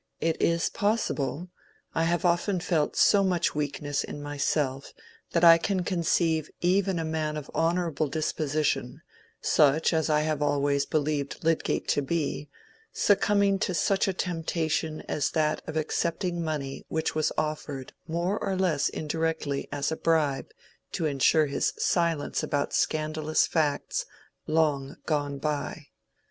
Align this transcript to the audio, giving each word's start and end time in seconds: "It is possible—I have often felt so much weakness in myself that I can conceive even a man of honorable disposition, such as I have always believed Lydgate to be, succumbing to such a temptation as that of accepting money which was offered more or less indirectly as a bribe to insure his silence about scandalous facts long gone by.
"It 0.19 0.41
is 0.41 0.67
possible—I 0.69 2.05
have 2.05 2.25
often 2.25 2.59
felt 2.59 2.95
so 2.95 3.23
much 3.23 3.53
weakness 3.53 4.03
in 4.03 4.19
myself 4.19 4.93
that 5.33 5.43
I 5.43 5.59
can 5.59 5.83
conceive 5.83 6.49
even 6.59 6.97
a 6.97 7.05
man 7.05 7.37
of 7.37 7.51
honorable 7.53 8.07
disposition, 8.07 9.03
such 9.41 9.93
as 9.93 10.09
I 10.09 10.21
have 10.21 10.41
always 10.41 10.87
believed 10.87 11.43
Lydgate 11.43 11.87
to 11.89 12.01
be, 12.01 12.49
succumbing 12.91 13.59
to 13.59 13.75
such 13.75 14.07
a 14.07 14.13
temptation 14.13 15.01
as 15.01 15.29
that 15.29 15.61
of 15.67 15.77
accepting 15.77 16.43
money 16.43 16.83
which 16.87 17.13
was 17.13 17.31
offered 17.37 17.93
more 18.07 18.43
or 18.43 18.55
less 18.55 18.89
indirectly 18.89 19.69
as 19.71 19.91
a 19.91 19.95
bribe 19.95 20.49
to 20.93 21.05
insure 21.05 21.45
his 21.45 21.73
silence 21.77 22.41
about 22.41 22.73
scandalous 22.73 23.45
facts 23.45 24.07
long 24.47 24.97
gone 25.05 25.37
by. 25.37 25.89